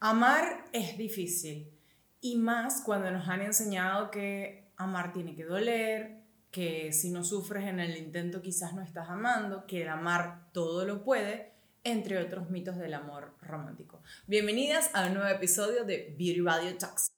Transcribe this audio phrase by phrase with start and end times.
[0.00, 1.72] Amar es difícil
[2.20, 7.64] y más cuando nos han enseñado que amar tiene que doler, que si no sufres
[7.64, 12.50] en el intento quizás no estás amando, que el amar todo lo puede, entre otros
[12.50, 14.02] mitos del amor romántico.
[14.26, 17.12] Bienvenidas a un nuevo episodio de Beauty Radio Talks.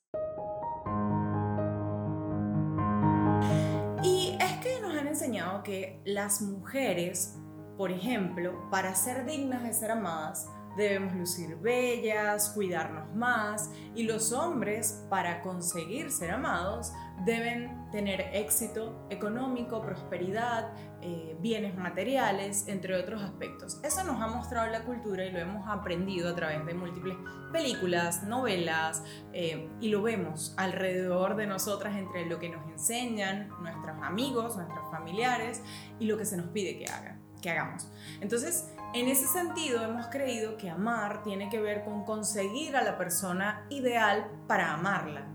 [4.04, 7.34] Y es que nos han enseñado que las mujeres,
[7.76, 10.46] por ejemplo, para ser dignas de ser amadas,
[10.78, 16.92] debemos lucir bellas, cuidarnos más y los hombres, para conseguir ser amados,
[17.24, 20.72] deben tener éxito económico, prosperidad,
[21.02, 23.80] eh, bienes materiales, entre otros aspectos.
[23.82, 27.16] Eso nos ha mostrado la cultura y lo hemos aprendido a través de múltiples
[27.52, 33.96] películas, novelas eh, y lo vemos alrededor de nosotras entre lo que nos enseñan nuestros
[34.02, 35.62] amigos, nuestros familiares
[35.98, 37.88] y lo que se nos pide que hagan que hagamos.
[38.20, 42.96] Entonces, en ese sentido, hemos creído que amar tiene que ver con conseguir a la
[42.96, 45.26] persona ideal para amarla.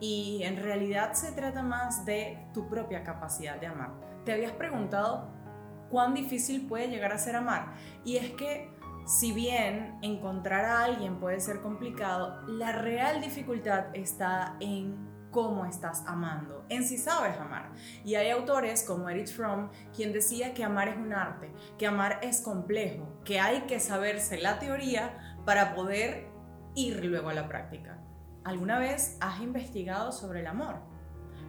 [0.00, 3.92] Y en realidad se trata más de tu propia capacidad de amar.
[4.24, 5.30] ¿Te habías preguntado
[5.90, 7.72] cuán difícil puede llegar a ser amar?
[8.04, 8.70] Y es que
[9.06, 16.04] si bien encontrar a alguien puede ser complicado, la real dificultad está en cómo estás
[16.06, 17.70] amando, en si sabes amar.
[18.04, 22.18] Y hay autores como Erich Fromm quien decía que amar es un arte, que amar
[22.22, 26.28] es complejo, que hay que saberse la teoría para poder
[26.74, 27.98] ir luego a la práctica.
[28.44, 30.76] ¿Alguna vez has investigado sobre el amor?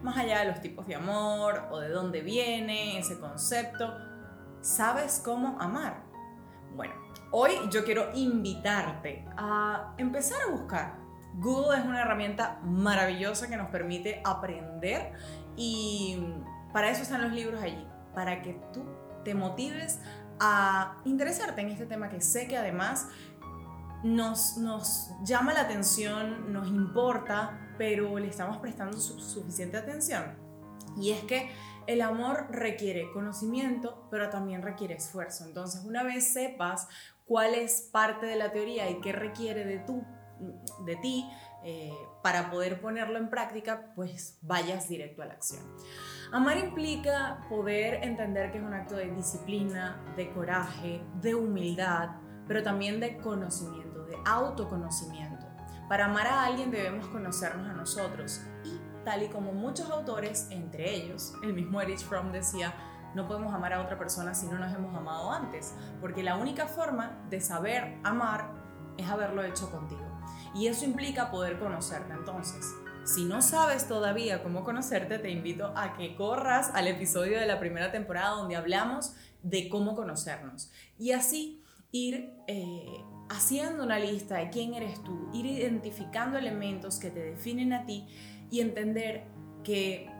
[0.02, 3.96] Más allá de los tipos de amor o de dónde viene ese concepto,
[4.60, 6.02] ¿sabes cómo amar?
[6.74, 6.94] Bueno,
[7.32, 10.99] hoy yo quiero invitarte a empezar a buscar
[11.34, 15.12] Google es una herramienta maravillosa que nos permite aprender
[15.56, 16.18] y
[16.72, 18.84] para eso están los libros allí, para que tú
[19.24, 20.00] te motives
[20.40, 23.08] a interesarte en este tema que sé que además
[24.02, 30.38] nos, nos llama la atención, nos importa, pero le estamos prestando suficiente atención.
[30.96, 31.50] Y es que
[31.86, 35.44] el amor requiere conocimiento, pero también requiere esfuerzo.
[35.44, 36.88] Entonces, una vez sepas
[37.26, 40.04] cuál es parte de la teoría y qué requiere de tú
[40.84, 41.30] de ti
[41.62, 41.92] eh,
[42.22, 45.62] para poder ponerlo en práctica, pues vayas directo a la acción.
[46.32, 52.10] Amar implica poder entender que es un acto de disciplina, de coraje, de humildad,
[52.46, 55.46] pero también de conocimiento, de autoconocimiento.
[55.88, 60.94] Para amar a alguien debemos conocernos a nosotros y tal y como muchos autores, entre
[60.94, 62.74] ellos el mismo Erich Fromm decía,
[63.14, 66.66] no podemos amar a otra persona si no nos hemos amado antes, porque la única
[66.66, 68.52] forma de saber amar
[68.96, 70.09] es haberlo hecho contigo.
[70.54, 72.12] Y eso implica poder conocerte.
[72.12, 72.74] Entonces,
[73.04, 77.58] si no sabes todavía cómo conocerte, te invito a que corras al episodio de la
[77.58, 80.70] primera temporada donde hablamos de cómo conocernos.
[80.98, 81.62] Y así
[81.92, 87.72] ir eh, haciendo una lista de quién eres tú, ir identificando elementos que te definen
[87.72, 88.06] a ti
[88.50, 89.24] y entender
[89.64, 90.10] que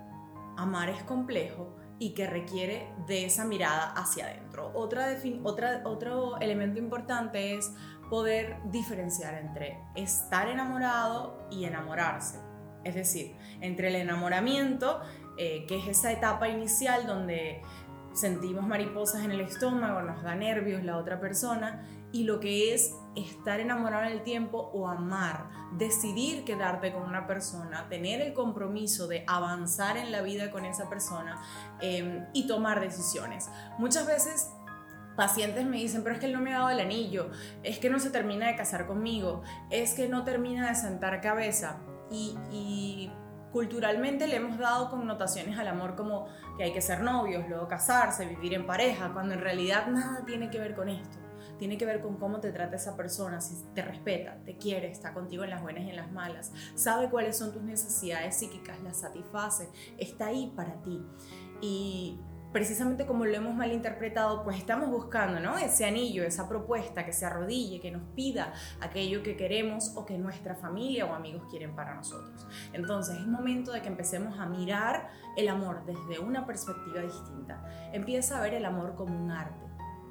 [0.57, 4.73] amar es complejo y que requiere de esa mirada hacia adentro.
[4.75, 7.73] Otra, otra, otro elemento importante es
[8.09, 12.41] poder diferenciar entre estar enamorado y enamorarse.
[12.85, 15.01] Es decir, entre el enamoramiento,
[15.37, 17.61] eh, que es esa etapa inicial donde
[18.21, 22.95] sentimos mariposas en el estómago, nos da nervios la otra persona, y lo que es
[23.15, 29.07] estar enamorado en el tiempo o amar, decidir quedarte con una persona, tener el compromiso
[29.07, 31.41] de avanzar en la vida con esa persona
[31.81, 33.49] em, y tomar decisiones.
[33.79, 34.51] Muchas veces
[35.17, 37.31] pacientes me dicen, pero es que él no me ha dado el anillo,
[37.63, 41.79] es que no se termina de casar conmigo, es que no termina de sentar cabeza.
[42.11, 43.13] Y,
[43.53, 48.27] culturalmente le hemos dado connotaciones al amor como que hay que ser novios, luego casarse,
[48.27, 51.19] vivir en pareja, cuando en realidad nada tiene que ver con esto.
[51.59, 55.13] Tiene que ver con cómo te trata esa persona, si te respeta, te quiere, está
[55.13, 59.01] contigo en las buenas y en las malas, sabe cuáles son tus necesidades psíquicas, las
[59.01, 59.69] satisface,
[59.99, 61.05] está ahí para ti.
[61.61, 62.19] Y
[62.53, 65.57] precisamente como lo hemos malinterpretado, pues estamos buscando, ¿no?
[65.59, 70.19] Ese anillo, esa propuesta que se arrodille, que nos pida aquello que queremos o que
[70.19, 72.47] nuestra familia o amigos quieren para nosotros.
[72.73, 77.65] Entonces es momento de que empecemos a mirar el amor desde una perspectiva distinta.
[77.93, 79.67] Empieza a ver el amor como un arte.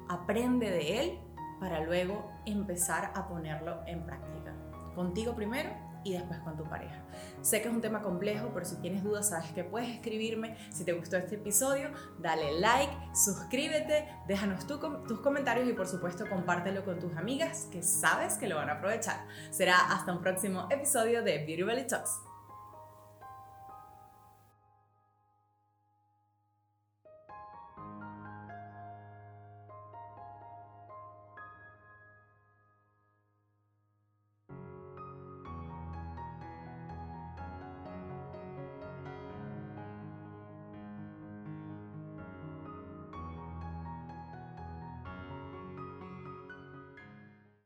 [0.08, 1.18] Aprende de él
[1.60, 4.54] para luego empezar a ponerlo en práctica.
[4.94, 7.02] Contigo primero y después con tu pareja.
[7.42, 10.56] Sé que es un tema complejo, pero si tienes dudas sabes que puedes escribirme.
[10.70, 16.84] Si te gustó este episodio, dale like, suscríbete, déjanos tus comentarios y por supuesto compártelo
[16.84, 19.26] con tus amigas que sabes que lo van a aprovechar.
[19.50, 22.29] Será hasta un próximo episodio de Beauty Valley Talks.